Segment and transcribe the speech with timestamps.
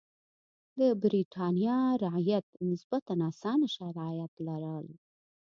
[0.79, 4.87] د برېټانیا رعیت نسبتا اسانه شرایط لرل.